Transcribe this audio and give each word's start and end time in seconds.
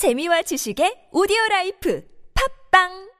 재미와 0.00 0.40
지식의 0.40 1.08
오디오 1.12 1.36
라이프 1.50 2.02
팟빵 2.70 3.10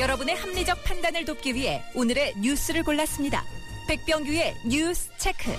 여러분의 0.00 0.34
합리적 0.34 0.82
판단을 0.82 1.24
돕기 1.24 1.54
위해 1.54 1.80
오늘의 1.94 2.34
뉴스를 2.42 2.82
골랐습니다. 2.82 3.44
백병규의 3.86 4.56
뉴스 4.66 5.08
체크. 5.18 5.52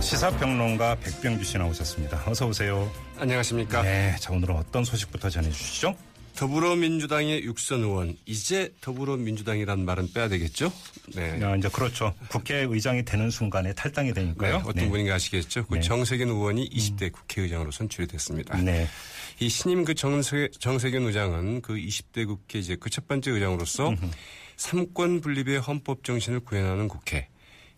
시사평론가 0.00 0.98
백병규 1.00 1.42
씨 1.42 1.58
나오셨습니다. 1.58 2.22
어서 2.28 2.46
오세요. 2.46 2.88
안녕하십니까. 3.18 3.82
네, 3.82 4.14
자 4.20 4.32
오늘은 4.32 4.54
어떤 4.54 4.84
소식부터 4.84 5.30
전해 5.30 5.50
주시죠? 5.50 5.96
더불어민주당의 6.38 7.42
육선 7.42 7.80
의원 7.80 8.16
이제 8.24 8.72
더불어민주당이란 8.80 9.84
말은 9.84 10.12
빼야 10.12 10.28
되겠죠? 10.28 10.72
네. 11.16 11.42
야, 11.42 11.56
이제 11.56 11.68
그렇죠. 11.68 12.14
국회의장이 12.28 13.04
되는 13.04 13.28
순간에 13.28 13.72
탈당이 13.72 14.12
되니까요. 14.14 14.58
네, 14.58 14.62
어떤 14.64 14.74
네. 14.84 14.88
분인가 14.88 15.14
아시겠죠? 15.14 15.66
그 15.66 15.74
네. 15.74 15.80
정세균 15.80 16.28
의원이 16.28 16.70
20대 16.70 17.10
국회의장으로 17.10 17.72
선출이 17.72 18.06
됐습니다. 18.06 18.56
네. 18.58 18.86
이 19.40 19.48
신임 19.48 19.84
그 19.84 19.94
정세, 19.94 20.48
정세균 20.60 21.06
의장은 21.06 21.60
그 21.60 21.74
20대 21.74 22.24
국회 22.24 22.60
이제 22.60 22.76
그 22.76 22.88
첫 22.88 23.08
번째 23.08 23.32
의장으로서 23.32 23.96
삼권 24.56 25.20
분립의 25.20 25.58
헌법 25.58 26.04
정신을 26.04 26.40
구현하는 26.40 26.86
국회, 26.86 27.28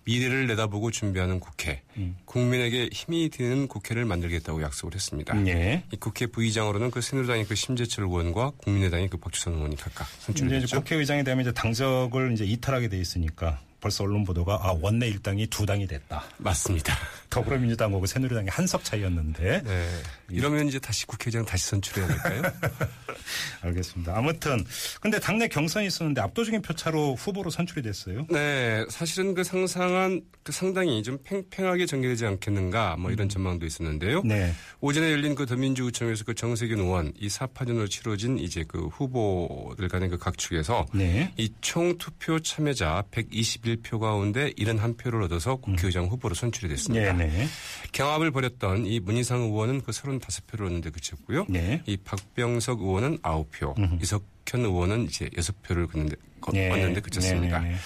미래를 0.04 0.46
내다보고 0.48 0.90
준비하는 0.90 1.40
국회, 1.40 1.82
음. 1.96 2.16
국민에게 2.24 2.88
힘이 2.92 3.28
되는 3.30 3.68
국회를 3.68 4.04
만들겠다고 4.04 4.62
약속을 4.62 4.94
했습니다. 4.94 5.46
예. 5.46 5.84
이 5.92 5.96
국회 5.96 6.26
부의장으로는 6.26 6.90
그 6.90 7.00
새누리당의 7.00 7.46
그 7.46 7.54
심재철 7.54 8.04
의원과 8.04 8.52
국민의당의 8.58 9.08
그 9.08 9.16
박주선 9.18 9.54
의원이 9.54 9.76
각각 9.76 10.08
이제, 10.08 10.16
선출이 10.26 10.48
이제 10.50 10.60
됐죠. 10.60 10.78
국회의장이 10.78 11.22
되면 11.24 11.42
이제 11.42 11.52
당적을 11.52 12.32
이제 12.32 12.44
이탈하게 12.44 12.88
돼 12.88 12.98
있으니까 12.98 13.60
벌써 13.80 14.04
언론 14.04 14.24
보도가 14.24 14.60
아 14.62 14.76
원내 14.78 15.08
일당이 15.08 15.46
두 15.46 15.64
당이 15.64 15.86
됐다. 15.86 16.22
맞습니다. 16.36 16.94
더불어민주당하고 17.30 18.04
새누리당이 18.04 18.48
한 18.50 18.66
석 18.66 18.84
차이였는데 18.84 19.62
네. 19.62 19.88
이러면 20.28 20.68
이제 20.68 20.78
다시 20.78 21.06
국회의장 21.06 21.44
다시 21.46 21.66
선출해야 21.68 22.06
될까요? 22.08 22.42
알겠습니다. 23.62 24.16
아무튼 24.16 24.64
근데 25.00 25.18
당내 25.18 25.48
경선이 25.48 25.86
있었는데 25.86 26.20
압도적인 26.20 26.62
표차로 26.62 27.14
후보로 27.14 27.50
선출이 27.50 27.82
됐어요. 27.82 28.26
네. 28.30 28.84
사실은 28.88 29.34
그 29.34 29.44
상상한 29.44 30.22
그 30.42 30.52
상당히 30.52 31.02
좀 31.02 31.18
팽팽하게 31.24 31.86
전개되지 31.86 32.26
않겠는가 32.26 32.96
뭐 32.96 33.10
이런 33.10 33.28
전망도 33.28 33.66
있었는데요. 33.66 34.22
네. 34.24 34.52
오전에 34.80 35.12
열린 35.12 35.34
그 35.34 35.46
더민주구청에서 35.46 36.24
그 36.24 36.34
정세균 36.34 36.78
의원 36.78 37.12
이 37.18 37.28
사파전으로 37.28 37.88
치러진 37.88 38.38
이제 38.38 38.64
그 38.66 38.86
후보들 38.86 39.88
간의 39.88 40.08
그 40.08 40.18
각축에서 40.18 40.86
네. 40.94 41.32
이총 41.36 41.98
투표 41.98 42.38
참여자 42.40 43.04
121표 43.10 44.00
가운데 44.00 44.52
71표를 44.52 45.24
얻어서 45.24 45.56
국회의장 45.56 46.06
후보로 46.06 46.34
선출이 46.34 46.68
됐습니다. 46.68 47.12
네, 47.12 47.26
네. 47.26 47.46
경합을 47.92 48.30
벌였던 48.30 48.86
이 48.86 49.00
문희상 49.00 49.42
의원은 49.42 49.82
그 49.82 49.92
35표를 49.92 50.66
얻는데 50.66 50.90
그쳤고요. 50.90 51.46
네. 51.48 51.82
이 51.86 51.96
박병석 51.98 52.80
의원은 52.80 53.18
9 53.22 53.49
표, 53.52 53.74
이석현 54.00 54.64
의원은 54.64 55.04
이제 55.04 55.28
6표를 55.30 55.88
얻는데, 55.88 56.16
네. 56.52 56.70
얻는데 56.70 57.00
그쳤습니다. 57.00 57.58
네, 57.60 57.68
네, 57.70 57.74
네. 57.74 57.80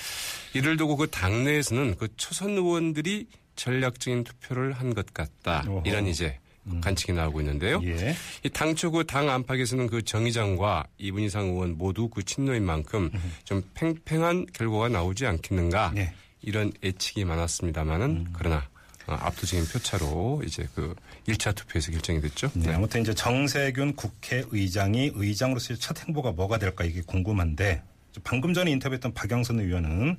이를 0.55 0.77
두고 0.77 0.97
그 0.97 1.09
당내에서는 1.11 1.97
그 1.97 2.09
초선 2.17 2.51
의원들이 2.51 3.27
전략적인 3.57 4.25
투표를 4.25 4.73
한 4.73 4.95
것 4.95 5.13
같다. 5.13 5.65
어허. 5.69 5.83
이런 5.85 6.07
이제 6.07 6.39
관측이 6.81 7.13
나오고 7.13 7.41
있는데요. 7.41 7.81
예. 7.85 8.15
이 8.43 8.49
당초 8.49 8.91
그 8.91 9.05
당 9.05 9.29
안팎에서는 9.29 9.87
그 9.89 10.03
정의장과 10.03 10.85
이 10.99 11.11
문희상 11.11 11.47
의원 11.49 11.77
모두 11.77 12.09
그 12.09 12.23
친노인 12.25 12.65
만큼 12.65 13.11
좀 13.45 13.63
팽팽한 13.75 14.47
결과가 14.55 14.89
나오지 14.89 15.27
않겠는가. 15.27 15.93
네. 15.95 16.15
이런 16.41 16.73
예측이 16.83 17.25
많았습니다만은 17.25 18.29
그러나 18.33 18.57
어, 18.57 18.74
압도적인 19.07 19.67
표차로 19.67 20.43
이제 20.47 20.69
그 20.75 20.95
1차 21.29 21.55
투표에서 21.55 21.93
결정이 21.93 22.21
됐죠. 22.21 22.51
네, 22.55 22.73
아무튼 22.73 23.03
이제 23.03 23.15
정세균 23.15 23.97
국회의장이 23.97 25.13
의장으로서의 25.15 25.79
첫 25.79 25.99
행보가 26.07 26.33
뭐가 26.33 26.59
될까 26.59 26.85
이게 26.85 27.03
궁금한데 27.03 27.83
방금 28.23 28.55
전에 28.55 28.71
인터뷰했던 28.71 29.15
박영선 29.15 29.61
의원은 29.61 30.17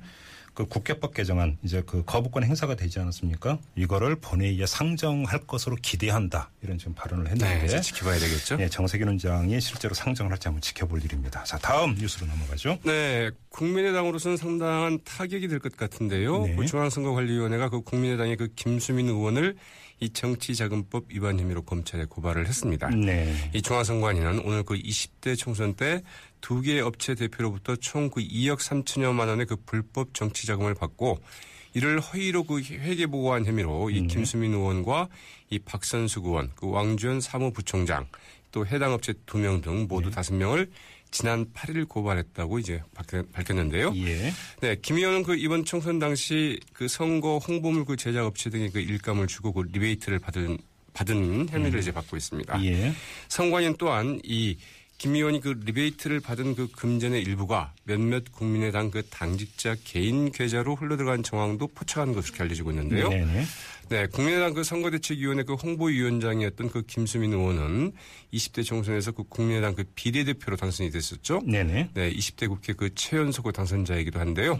그 0.56 0.64
국회법 0.66 1.12
개정안 1.12 1.58
이제 1.62 1.82
그 1.84 2.02
거부권 2.06 2.42
행사가 2.42 2.76
되지 2.76 2.98
않았습니까? 2.98 3.58
이거를 3.76 4.16
본회의에 4.16 4.64
상정할 4.64 5.40
것으로 5.40 5.76
기대한다 5.76 6.50
이런 6.62 6.78
지금 6.78 6.94
발언을 6.94 7.24
네, 7.24 7.30
했는데 7.32 7.66
이제 7.66 7.80
지켜봐야 7.82 8.18
되겠죠. 8.18 8.56
네, 8.56 8.70
정세균 8.70 9.10
의장이 9.10 9.60
실제로 9.60 9.92
상정을 9.94 10.32
할지 10.32 10.48
한번 10.48 10.62
지켜볼 10.62 11.04
일입니다. 11.04 11.44
자 11.44 11.58
다음 11.58 11.94
뉴스로 11.94 12.26
넘어가죠. 12.26 12.78
네, 12.84 13.30
국민의당으로서는 13.50 14.38
상당한 14.38 14.98
타격이 15.04 15.46
될 15.48 15.60
것 15.60 15.76
같은데요. 15.76 16.44
네. 16.46 16.56
그 16.56 16.64
중앙선거관리위원회가 16.64 17.68
그 17.68 17.82
국민의당의 17.82 18.36
그 18.36 18.48
김수민 18.56 19.08
의원을 19.08 19.56
이 20.00 20.10
정치자금법 20.10 21.06
위반 21.08 21.40
혐의로 21.40 21.62
검찰에 21.62 22.04
고발을 22.04 22.46
했습니다. 22.46 22.88
네. 22.90 23.34
이 23.54 23.62
중앙선관위는 23.62 24.40
오늘 24.40 24.62
그 24.62 24.74
20대 24.74 25.36
총선 25.38 25.74
때 25.74 26.02
두 26.40 26.60
개의 26.60 26.80
업체 26.80 27.14
대표로부터 27.14 27.76
총 27.76 28.10
그 28.10 28.20
2억 28.20 28.58
3천여만 28.58 29.28
원의 29.28 29.46
그 29.46 29.56
불법 29.56 30.14
정치자금을 30.14 30.74
받고 30.74 31.18
이를 31.74 31.98
허위로 32.00 32.44
그 32.44 32.60
회계 32.62 33.06
보고한 33.06 33.44
혐의로 33.44 33.90
이 33.90 34.06
김수민 34.06 34.54
의원과 34.54 35.08
이 35.50 35.58
박선수 35.58 36.20
의원, 36.24 36.50
그 36.54 36.68
왕주현 36.70 37.20
사무부총장 37.20 38.06
또 38.52 38.66
해당 38.66 38.92
업체 38.92 39.12
두 39.26 39.38
명 39.38 39.60
등 39.60 39.86
모두 39.88 40.10
다섯 40.10 40.34
명을 40.34 40.70
지난 41.10 41.46
8일 41.52 41.88
고발했다고 41.88 42.58
이제 42.58 42.82
밝혔- 42.94 43.30
밝혔는데요. 43.32 43.92
예. 43.96 44.32
네, 44.60 44.76
김 44.82 44.96
의원은 44.96 45.22
그 45.22 45.34
이번 45.36 45.64
총선 45.64 45.98
당시 45.98 46.58
그 46.72 46.88
선거 46.88 47.38
홍보물 47.38 47.84
그 47.84 47.96
제작 47.96 48.26
업체 48.26 48.50
등의 48.50 48.70
그 48.70 48.80
일감을 48.80 49.26
주고 49.26 49.52
그 49.52 49.62
리베이트를 49.72 50.18
받은 50.18 50.58
받은 50.92 51.48
혐의를 51.50 51.80
이제 51.80 51.92
받고 51.92 52.16
있습니다. 52.16 52.64
예. 52.64 52.92
선관위는 53.28 53.76
또한 53.78 54.18
이 54.24 54.56
김 54.98 55.14
의원이 55.14 55.40
그 55.40 55.60
리베이트를 55.64 56.20
받은 56.20 56.54
그 56.54 56.70
금전의 56.70 57.22
일부가 57.22 57.74
몇몇 57.84 58.32
국민의당 58.32 58.90
그 58.90 59.02
당직자 59.02 59.76
개인 59.84 60.32
계좌로 60.32 60.74
흘러들어간 60.74 61.22
정황도 61.22 61.68
포착한 61.68 62.14
것으로 62.14 62.36
알려지고 62.40 62.70
있는데요. 62.70 63.08
네네. 63.10 63.44
네, 63.88 64.06
국민의당 64.08 64.52
그 64.52 64.64
선거대책위원회 64.64 65.44
그 65.44 65.54
홍보위원장이었던 65.54 66.70
그 66.70 66.82
김수민 66.82 67.32
의원은 67.32 67.92
20대 68.32 68.64
총선에서 68.64 69.12
그 69.12 69.22
국민의당 69.28 69.76
그 69.76 69.84
비례대표로 69.94 70.56
당선이 70.56 70.90
됐었죠. 70.90 71.42
네네. 71.46 71.90
네, 71.94 72.12
20대 72.12 72.48
국회 72.48 72.72
그 72.72 72.92
최연소고 72.94 73.52
당선자이기도 73.52 74.18
한데요. 74.18 74.58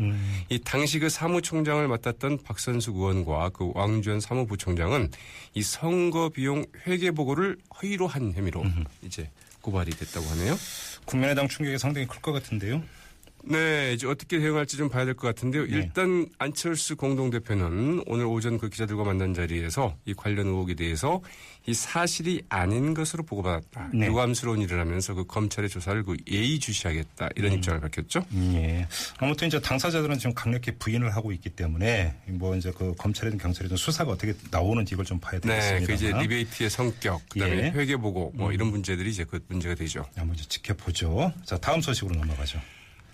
이 0.49 0.61
당시 0.61 1.01
그 1.01 1.09
사무총장을 1.09 1.89
맡았던 1.89 2.45
박선수 2.45 2.93
의원과 2.93 3.49
그 3.49 3.73
왕주현 3.75 4.21
사무부총장은 4.21 5.11
이 5.55 5.63
선거 5.63 6.29
비용 6.29 6.65
회계 6.87 7.11
보고를 7.11 7.57
허위로 7.83 8.07
한 8.07 8.33
혐의로 8.33 8.65
이제 9.03 9.29
고발이 9.67 9.91
됐다고 9.91 10.25
하네요. 10.31 10.57
국민의당 11.07 11.49
충격이 11.49 11.77
상당히 11.79 12.07
클 12.07 12.21
것 12.21 12.33
같은데요. 12.33 12.83
네, 13.49 13.93
이제 13.95 14.07
어떻게 14.07 14.39
대응할지 14.41 14.77
좀 14.77 14.89
봐야 14.89 15.05
될 15.05 15.15
것 15.15 15.29
같은데요. 15.29 15.65
네. 15.67 15.77
일단 15.77 16.27
안철수 16.39 16.97
공동대표는 16.97 18.03
오늘 18.07 18.27
오전 18.27 18.59
그 18.59 18.69
기자들과 18.69 19.05
만난 19.05 19.35
자리에서 19.35 19.97
이 20.05 20.15
관련 20.15 20.47
의혹에 20.49 20.75
대해서 20.75 21.21
이 21.67 21.75
사실이 21.75 22.43
아닌 22.49 22.93
것으로 22.95 23.23
보고받았다. 23.25 23.91
네. 23.95 24.07
유감스러운 24.07 24.61
일을 24.63 24.79
하면서 24.81 25.15
그 25.15 25.25
검찰의 25.25 25.71
조사를 25.71 26.03
그 26.03 26.17
예의주시하겠다. 26.29 27.29
이런 27.37 27.53
입장을 27.53 27.81
밝혔죠. 27.81 28.25
예. 28.35 28.87
아무튼 29.19 29.49
이제 29.49 29.61
당사자들은 29.61 30.19
지금 30.19 30.35
강력히 30.35 30.73
부인을 30.79 31.15
하고 31.15 31.33
있기 31.33 31.51
때문에 31.51 32.15
뭐 32.27 32.57
이제 32.57 32.73
그 32.77 32.95
검찰이든 32.97 33.39
경찰이든 33.39 33.77
수사가 33.77 34.13
어떻게 34.13 34.35
나오는지 34.51 34.95
이걸 34.95 35.05
좀 35.05 35.19
봐야 35.21 35.41
네, 35.41 35.59
되겠습니다. 35.59 35.87
그 35.87 35.93
이제 35.93 36.13
리베이트의 36.13 36.71
성격, 36.71 37.29
그다음에 37.29 37.57
예. 37.57 37.71
회계 37.71 37.97
보고 37.97 38.33
뭐 38.35 38.53
이런 38.53 38.69
문제들이 38.69 39.11
이제 39.11 39.25
그 39.25 39.41
문제가 39.49 39.75
되죠. 39.75 40.05
한번 40.17 40.35
이제 40.37 40.45
지켜보죠. 40.49 41.33
자, 41.45 41.57
다음 41.59 41.81
소식으로 41.81 42.15
넘어가죠. 42.17 42.61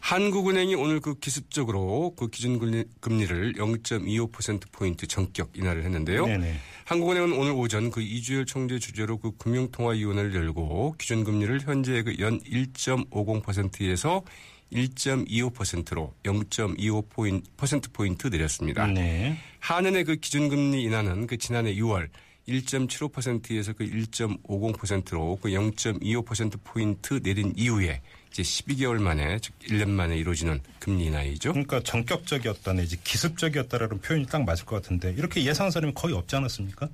한국은행이 0.02 0.74
오늘 0.74 1.00
그 1.00 1.14
기습적으로 1.14 2.12
그 2.16 2.28
기준 2.28 2.58
금리를 3.00 3.54
0.25%포인트 3.54 5.06
전격 5.06 5.56
인하를 5.56 5.84
했는데요. 5.84 6.26
네네. 6.26 6.56
한국은행은 6.86 7.32
오늘 7.32 7.52
오전 7.52 7.92
그 7.92 8.02
이주열 8.02 8.44
총재 8.44 8.80
주재로 8.80 9.18
그 9.18 9.30
금융통화위원회를 9.38 10.34
열고 10.34 10.96
기준 10.98 11.22
금리를 11.22 11.60
현재 11.60 12.02
그연 12.02 12.40
1.50%에서 12.40 14.24
1.25%로 14.72 16.14
0.25%포인트 16.24 18.26
내렸습니다. 18.26 18.88
네. 18.88 19.38
한은의 19.60 20.02
그 20.02 20.16
기준금리 20.16 20.82
인하는 20.82 21.28
그 21.28 21.38
지난해 21.38 21.76
6월 21.76 22.08
1.75%에서 22.48 23.72
그 23.74 23.84
1.50%로 23.84 25.38
그 25.40 25.50
0.25%포인트 25.50 27.20
내린 27.22 27.52
이후에 27.56 28.00
이제 28.32 28.42
12개월 28.42 28.98
만에 28.98 29.38
즉 29.40 29.52
1년 29.60 29.90
만에 29.90 30.16
이루어지는 30.16 30.60
금리 30.78 31.06
인하이죠. 31.06 31.52
그러니까 31.52 31.80
전격적이었다 31.82 32.72
내지 32.72 33.02
기습적이었다라는 33.02 34.00
표현이 34.00 34.26
딱 34.26 34.44
맞을 34.44 34.64
것 34.64 34.76
같은데 34.76 35.12
이렇게 35.12 35.44
예상한 35.44 35.70
사람이 35.70 35.92
거의 35.94 36.14
없지 36.14 36.34
않았습니까? 36.36 36.88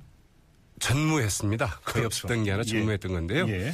전무했습니다. 0.79 1.65
거의 1.67 1.81
그렇죠. 1.83 2.05
없었던 2.07 2.43
게 2.43 2.51
아니라 2.51 2.63
예. 2.65 2.69
전무했던 2.69 3.11
건데요. 3.13 3.47
예. 3.49 3.73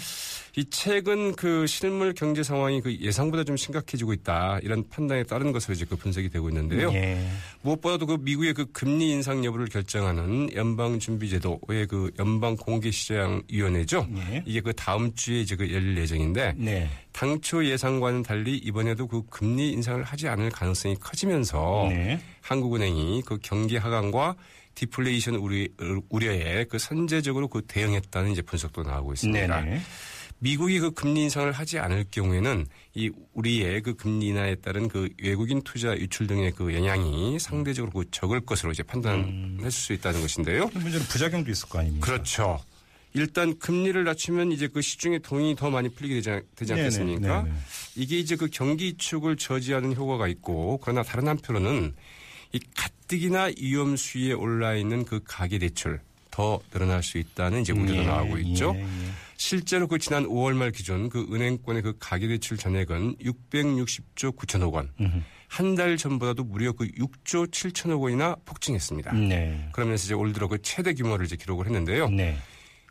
이 0.57 0.63
최근 0.69 1.36
그 1.36 1.68
실물 1.68 2.13
경제 2.13 2.42
상황이 2.42 2.80
그 2.80 2.96
예상보다 2.98 3.44
좀 3.44 3.57
심각해지고 3.57 4.13
있다 4.13 4.60
이런 4.63 4.88
판단에 4.88 5.24
따른 5.24 5.52
것으로 5.52 5.74
이제 5.74 5.84
그 5.84 5.98
분석이 5.98 6.30
되고 6.30 6.48
있는데요. 6.48 6.94
예. 6.94 7.19
무엇보다도 7.62 8.06
그 8.06 8.18
미국의 8.22 8.54
그 8.54 8.66
금리 8.72 9.12
인상 9.12 9.44
여부를 9.44 9.68
결정하는 9.68 10.50
연방준비제도의 10.54 11.88
그 11.88 12.10
연방공개시장위원회죠. 12.18 14.07
예. 14.16 14.44
이게 14.46 14.62
그 14.62 14.72
다음 14.74 15.13
주에 15.13 15.42
이제 15.42 15.57
그 15.57 15.69
열릴 15.74 15.98
예정인데 15.98 16.54
네. 16.56 16.90
당초 17.12 17.66
예상과는 17.66 18.24
달리 18.24 18.56
이번에도 18.56 19.07
그 19.07 19.24
금리 19.30 19.72
인상을 19.72 20.04
하지 20.04 20.30
않을 20.30 20.52
가능성이 20.52 20.96
커지면서 20.96 21.88
네. 21.90 22.22
한국은행이 22.40 23.24
그 23.25 23.40
경기 23.42 23.75
하강과 23.75 24.36
디플레이션 24.75 25.36
우려에 26.10 26.66
그 26.66 26.80
선제적으로 26.80 27.48
그 27.50 27.62
대응했다는 27.68 28.31
이제 28.31 28.42
분석도 28.42 28.84
나오고 28.84 29.13
있습니다. 29.13 29.62
네네. 29.62 29.81
미국이 30.39 30.79
그 30.79 30.91
금리 30.91 31.23
인상을 31.23 31.51
하지 31.51 31.79
않을 31.79 32.05
경우에는 32.11 32.67
이 32.93 33.09
우리의 33.33 33.81
그 33.81 33.95
금리 33.95 34.27
인하에 34.27 34.55
따른 34.55 34.87
그 34.87 35.09
외국인 35.21 35.61
투자 35.61 35.95
유출 35.97 36.27
등의 36.27 36.51
그 36.51 36.73
영향이 36.73 37.39
상대적으로 37.39 37.91
그 37.91 38.05
적을 38.11 38.41
것으로 38.41 38.71
이제 38.71 38.83
판단할 38.83 39.71
수 39.71 39.93
있다는 39.93 40.21
것인데요. 40.21 40.69
문제는 40.73 40.99
부작용도 41.07 41.51
있을 41.51 41.69
거 41.69 41.79
아닙니까? 41.79 42.05
그렇죠. 42.05 42.59
일단 43.13 43.57
금리를 43.57 44.03
낮추면 44.03 44.51
이제 44.51 44.67
그 44.67 44.81
시중에 44.81 45.19
돈이 45.19 45.55
더 45.55 45.69
많이 45.69 45.87
풀리게 45.87 46.15
되지, 46.15 46.41
되지 46.55 46.73
네네, 46.73 46.81
않겠습니까? 46.83 47.43
네네. 47.43 47.55
이게 47.95 48.19
이제 48.19 48.35
그 48.35 48.49
경기 48.51 48.97
축을 48.97 49.37
저지하는 49.37 49.95
효과가 49.95 50.27
있고 50.27 50.79
그러나 50.83 51.01
다른 51.01 51.29
한편으로는 51.29 51.95
이 52.51 52.59
가뜩이나 52.75 53.51
위험 53.57 53.95
수위에 53.95 54.33
올라 54.33 54.75
있는 54.75 55.05
그 55.05 55.21
가계 55.23 55.59
대출 55.59 56.01
더 56.29 56.59
늘어날 56.71 57.01
수 57.01 57.17
있다는 57.17 57.61
이제 57.61 57.71
우려가 57.71 58.01
예, 58.01 58.05
나오고 58.05 58.37
있죠. 58.39 58.73
예, 58.75 58.81
예. 58.81 59.05
실제로 59.37 59.87
그 59.87 59.99
지난 59.99 60.25
5월 60.25 60.53
말 60.53 60.71
기준 60.71 61.09
그 61.09 61.27
은행권의 61.31 61.81
그 61.81 61.93
가계대출 61.99 62.57
잔액은 62.57 63.17
660조 63.17 64.35
9천억 64.35 64.73
원. 64.73 64.91
한 65.47 65.75
달 65.75 65.95
전보다도 65.97 66.43
무려 66.43 66.71
그 66.73 66.87
6조 66.87 67.51
7천억 67.51 68.01
원이나 68.01 68.35
폭증했습니다. 68.45 69.13
네. 69.13 69.69
그러면서 69.73 70.05
이제 70.05 70.13
올 70.13 70.33
들어 70.33 70.47
그 70.47 70.61
최대 70.61 70.93
규모를 70.93 71.25
이제 71.25 71.35
기록을 71.35 71.65
했는데요. 71.67 72.09
네. 72.09 72.37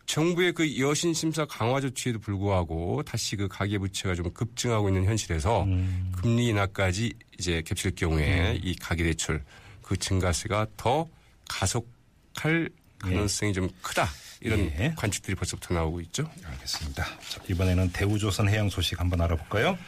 정부의 0.06 0.52
그 0.52 0.78
여신 0.78 1.14
심사 1.14 1.44
강화 1.46 1.80
조치에도 1.80 2.18
불구하고 2.20 3.02
다시 3.04 3.36
그 3.36 3.48
가계 3.48 3.78
부채가 3.78 4.14
좀 4.14 4.30
급증하고 4.32 4.88
있는 4.88 5.04
현실에서 5.04 5.64
음. 5.64 6.12
금리 6.14 6.48
인하까지 6.48 7.12
이제 7.38 7.62
겹칠 7.62 7.94
경우에 7.94 8.60
이 8.62 8.74
가계 8.76 9.02
대출 9.04 9.42
그 9.82 9.96
증가세가 9.96 10.66
더 10.76 11.08
가속할 11.48 12.68
가능성이 13.04 13.52
좀 13.52 13.68
크다. 13.82 14.08
이런 14.40 14.60
예. 14.78 14.92
관측들이 14.96 15.34
벌써부터 15.36 15.74
나오고 15.74 16.00
있죠. 16.02 16.30
알겠습니다. 16.44 17.04
자, 17.04 17.40
이번에는 17.48 17.92
대우조선 17.92 18.48
해양 18.48 18.68
소식 18.68 19.00
한번 19.00 19.20
알아볼까요? 19.22 19.78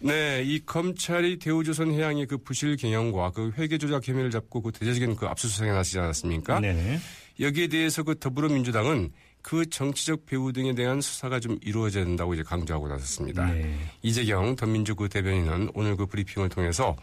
네, 0.00 0.42
이 0.44 0.60
검찰이 0.66 1.38
대우조선 1.38 1.92
해양의 1.92 2.26
그 2.26 2.36
부실 2.36 2.76
경영과 2.76 3.30
그 3.30 3.52
회계 3.56 3.78
조작 3.78 4.06
혐의를 4.06 4.30
잡고 4.30 4.60
그 4.60 4.72
대대적인 4.72 5.16
그 5.16 5.26
압수수색에 5.26 5.72
나서지 5.72 5.98
않았습니까? 5.98 6.60
네네. 6.60 7.00
여기에 7.40 7.68
대해서 7.68 8.02
그 8.02 8.18
더불어민주당은 8.18 9.12
그 9.40 9.64
정치적 9.70 10.26
배후 10.26 10.52
등에 10.52 10.74
대한 10.74 11.00
수사가 11.00 11.40
좀 11.40 11.58
이루어져야 11.62 12.04
된다고 12.04 12.34
이제 12.34 12.42
강조하고 12.42 12.88
나섰습니다. 12.88 13.46
네. 13.46 13.78
이재경 14.02 14.56
더민주 14.56 14.94
그 14.94 15.08
대변인은 15.08 15.70
오늘 15.72 15.96
그 15.96 16.04
브리핑을 16.04 16.48
통해서 16.48 16.96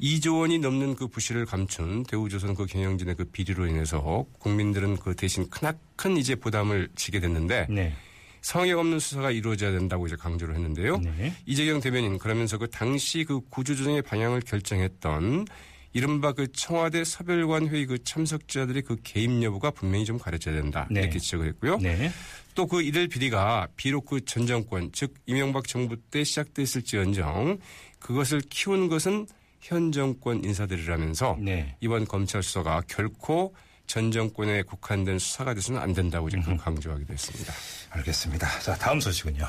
2조 0.00 0.40
원이 0.40 0.58
넘는 0.58 0.96
그 0.96 1.08
부실을 1.08 1.46
감춘 1.46 2.04
대우조선 2.04 2.54
그 2.54 2.66
경영진의 2.66 3.16
그 3.16 3.24
비리로 3.24 3.66
인해서 3.66 4.24
국민들은 4.38 4.96
그 4.96 5.14
대신 5.14 5.48
크나큰 5.50 6.16
이제 6.16 6.34
부담을 6.34 6.88
지게 6.96 7.20
됐는데 7.20 7.66
네. 7.68 7.92
성역 8.40 8.78
없는 8.78 8.98
수사가 8.98 9.30
이루어져야 9.30 9.72
된다고 9.72 10.06
이제 10.06 10.16
강조를 10.16 10.54
했는데요. 10.54 10.98
네. 10.98 11.34
이재경 11.44 11.80
대변인 11.80 12.18
그러면서 12.18 12.56
그 12.56 12.70
당시 12.70 13.24
그 13.24 13.40
구조조정의 13.50 14.02
방향을 14.02 14.40
결정했던 14.40 15.46
이른바 15.92 16.32
그 16.32 16.50
청와대 16.52 17.04
서별관 17.04 17.68
회의 17.68 17.84
그 17.84 18.02
참석자들의 18.02 18.82
그 18.82 18.96
개입 19.02 19.42
여부가 19.42 19.70
분명히 19.72 20.04
좀 20.04 20.18
가려져야 20.18 20.54
된다 20.54 20.86
네. 20.90 21.00
이렇게 21.00 21.18
지적을 21.18 21.48
했고요. 21.48 21.78
네. 21.78 22.10
또그 22.54 22.82
이들 22.82 23.08
비리가 23.08 23.68
비록 23.76 24.06
그 24.06 24.20
전 24.24 24.46
정권 24.46 24.90
즉 24.92 25.14
이명박 25.26 25.66
정부 25.68 25.96
때 25.96 26.24
시작됐을지언정 26.24 27.58
그것을 27.98 28.40
키운 28.48 28.88
것은 28.88 29.26
현 29.60 29.92
정권 29.92 30.42
인사들이라면서 30.44 31.38
네. 31.40 31.76
이번 31.80 32.06
검찰 32.06 32.42
수사가 32.42 32.82
결코 32.88 33.54
전 33.86 34.10
정권에 34.10 34.62
국한된 34.62 35.18
수사가 35.18 35.54
돼서는 35.54 35.80
안 35.80 35.92
된다고 35.92 36.28
이제 36.28 36.38
그 36.44 36.56
강조하기도 36.56 37.12
했습니다. 37.12 37.52
알겠습니다. 37.90 38.60
자, 38.60 38.74
다음 38.76 39.00
소식은요. 39.00 39.44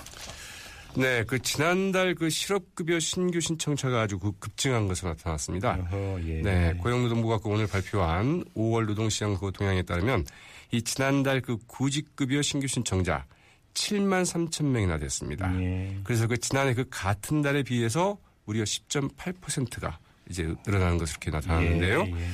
네, 0.95 1.23
그 1.23 1.39
지난달 1.39 2.15
그 2.15 2.29
실업급여 2.29 2.99
신규 2.99 3.39
신청자가 3.39 4.01
아주 4.01 4.19
그 4.19 4.31
급증한 4.39 4.87
것으로 4.87 5.09
나타났습니다. 5.11 5.77
어허, 5.79 6.19
예. 6.27 6.41
네, 6.41 6.73
고용노동부가 6.73 7.37
그 7.37 7.49
오늘 7.49 7.67
발표한 7.67 8.43
5월 8.55 8.87
노동시장 8.87 9.37
그 9.37 9.51
동향에 9.53 9.83
따르면 9.83 10.25
이 10.71 10.81
지난달 10.81 11.41
그 11.41 11.57
구직급여 11.67 12.41
신규 12.41 12.67
신청자 12.67 13.25
7만 13.73 14.23
3천 14.23 14.65
명이나 14.65 14.97
됐습니다. 14.97 15.53
예. 15.61 15.97
그래서 16.03 16.27
그 16.27 16.37
지난해 16.37 16.73
그 16.73 16.85
같은 16.89 17.41
달에 17.41 17.63
비해서 17.63 18.17
무려 18.45 18.63
10.8%가 18.63 19.99
이제 20.29 20.53
늘어나는 20.65 20.97
것으로 20.97 21.17
이렇게 21.21 21.31
나타났는데요. 21.31 22.03
예, 22.07 22.11
예. 22.11 22.27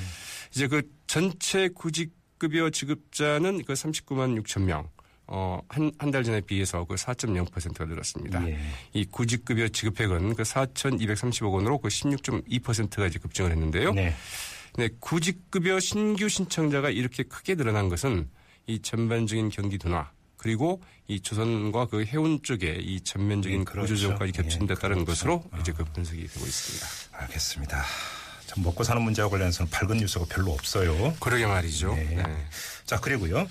이제 0.51 0.67
그 0.67 0.81
전체 1.07 1.67
구직급여 1.69 2.69
지급자는 2.69 3.63
그 3.65 3.73
39만 3.73 4.41
6천 4.43 4.63
명. 4.63 4.89
어, 5.29 5.59
한, 5.67 5.91
한 5.99 6.09
달 6.11 6.23
전에 6.23 6.39
비해서 6.39 6.85
그 6.85 6.95
4.0%가 6.95 7.83
늘었습니다. 7.85 8.47
예. 8.49 8.57
이 8.93 9.03
구직급여 9.05 9.67
지급액은 9.67 10.35
그 10.35 10.43
4,230억 10.43 11.51
원으로 11.51 11.79
그 11.79 11.89
16.2%가 11.89 13.07
이제 13.07 13.19
급증을 13.19 13.51
했는데요. 13.51 13.93
네. 13.93 14.13
네, 14.77 14.89
구직급여 14.99 15.79
신규 15.79 16.29
신청자가 16.29 16.89
이렇게 16.91 17.23
크게 17.23 17.55
늘어난 17.55 17.89
것은 17.89 18.29
이 18.67 18.79
전반적인 18.81 19.49
경기 19.49 19.77
둔화 19.77 20.09
그리고 20.37 20.81
이 21.07 21.19
조선과 21.19 21.87
그 21.87 22.05
해운 22.05 22.41
쪽에 22.43 22.77
이 22.79 23.01
전면적인 23.01 23.61
예, 23.61 23.63
그렇죠. 23.63 23.93
구조조정까지 23.93 24.31
겹친 24.31 24.67
데 24.67 24.75
예, 24.77 24.79
따른 24.79 25.03
그렇죠. 25.03 25.41
것으로 25.41 25.43
이제 25.59 25.71
그 25.73 25.83
분석이 25.83 26.27
되고 26.27 26.45
있습니다. 26.45 26.87
알겠습니다. 27.11 27.83
참 28.45 28.63
먹고 28.63 28.83
사는 28.83 29.01
문제와 29.01 29.29
관련해서는 29.29 29.69
밝은 29.69 29.97
뉴스가 29.97 30.25
별로 30.29 30.51
없어요. 30.51 31.13
그러게 31.19 31.45
말이죠. 31.45 31.93
네. 31.95 32.03
네. 32.15 32.45
자, 32.85 32.99
그리고요. 32.99 33.47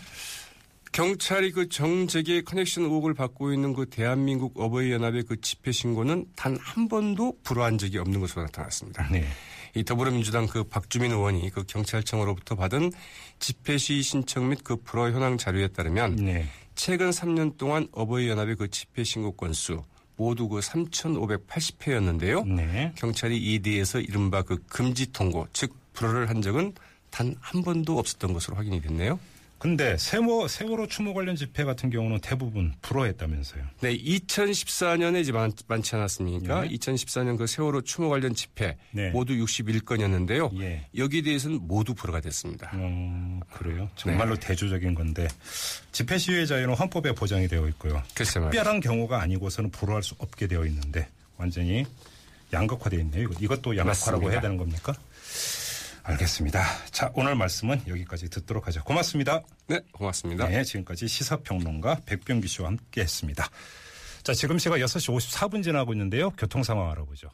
경찰이 0.92 1.52
그 1.52 1.68
정재계 1.68 2.42
커넥션 2.42 2.84
의혹을 2.84 3.12
받고 3.12 3.52
있는 3.52 3.74
그 3.74 3.84
대한민국 3.90 4.58
어버이연합의 4.58 5.24
그 5.24 5.38
집회 5.42 5.70
신고는 5.70 6.24
단 6.36 6.56
한 6.58 6.88
번도 6.88 7.38
불허한 7.42 7.76
적이 7.76 7.98
없는 7.98 8.20
것으로 8.20 8.42
나타났습니다. 8.44 9.08
네. 9.10 9.26
이 9.74 9.84
더불어민주당 9.84 10.46
그 10.46 10.64
박주민 10.64 11.12
의원이 11.12 11.50
그 11.50 11.64
경찰청으로부터 11.64 12.54
받은 12.54 12.92
집회 13.38 13.76
시위 13.76 14.00
신청 14.02 14.48
및 14.48 14.60
그 14.64 14.76
불허 14.76 15.10
현황 15.10 15.36
자료에 15.36 15.68
따르면 15.68 16.16
네. 16.16 16.48
최근 16.76 17.10
3년 17.10 17.56
동안 17.56 17.88
어버이연합의 17.92 18.56
그 18.56 18.70
집회 18.70 19.02
신고 19.02 19.32
건수 19.32 19.82
모두 20.16 20.48
그 20.48 20.60
3,580회였는데요. 20.60 22.46
네. 22.46 22.92
경찰이 22.96 23.36
이에 23.38 23.58
대해서 23.58 23.98
이른바 23.98 24.42
그 24.42 24.62
금지 24.68 25.10
통고 25.12 25.48
즉 25.52 25.74
불허를 25.94 26.28
한 26.28 26.40
적은 26.40 26.72
단 27.10 27.34
한 27.40 27.62
번도 27.62 27.98
없었던 27.98 28.32
것으로 28.32 28.56
확인이 28.56 28.80
됐네요. 28.80 29.18
근데 29.66 29.96
세모, 29.98 30.46
세월호 30.46 30.86
추모 30.86 31.12
관련 31.12 31.34
집회 31.34 31.64
같은 31.64 31.90
경우는 31.90 32.20
대부분 32.20 32.72
불허했다면서요. 32.82 33.64
네, 33.80 33.98
2014년에 33.98 35.20
이제 35.20 35.32
많, 35.32 35.50
지 35.82 35.96
않았습니까? 35.96 36.60
네. 36.60 36.68
2014년 36.68 37.36
그 37.36 37.48
세월호 37.48 37.80
추모 37.80 38.08
관련 38.08 38.32
집회 38.32 38.76
네. 38.92 39.10
모두 39.10 39.34
61건이었는데요. 39.34 40.56
예. 40.60 40.86
여기에 40.96 41.22
대해서는 41.22 41.58
모두 41.62 41.94
불허가 41.94 42.20
됐습니다. 42.20 42.70
어, 42.74 43.40
그래요? 43.54 43.90
정말로 43.96 44.36
대조적인 44.36 44.94
건데 44.94 45.26
집회 45.90 46.16
시위의 46.16 46.46
자유는 46.46 46.74
헌법에 46.74 47.10
보장이 47.10 47.48
되어 47.48 47.66
있고요. 47.70 48.00
글쎄 48.14 48.38
말이죠. 48.38 48.56
특별한 48.56 48.78
경우가 48.78 49.20
아니고서는 49.20 49.72
불허할 49.72 50.04
수 50.04 50.14
없게 50.18 50.46
되어 50.46 50.64
있는데 50.66 51.08
완전히 51.38 51.84
양극화되어 52.52 53.00
있네요. 53.00 53.28
이것도 53.40 53.76
양극화라고 53.76 53.86
맞습니다. 53.86 54.30
해야 54.30 54.40
되는 54.40 54.58
겁니까? 54.58 54.94
알겠습니다. 56.06 56.64
자, 56.92 57.10
오늘 57.14 57.34
말씀은 57.34 57.82
여기까지 57.88 58.30
듣도록 58.30 58.68
하죠. 58.68 58.82
고맙습니다. 58.84 59.42
네, 59.66 59.80
고맙습니다. 59.92 60.48
네, 60.48 60.62
지금까지 60.62 61.08
시사평론가 61.08 62.02
백병기 62.06 62.46
씨와 62.46 62.68
함께 62.68 63.00
했습니다. 63.00 63.48
자, 64.22 64.32
지금 64.32 64.58
시각 64.58 64.76
6시 64.76 65.14
54분 65.14 65.64
지나고 65.64 65.92
있는데요. 65.94 66.30
교통 66.30 66.62
상황 66.62 66.90
알아보죠. 66.92 67.28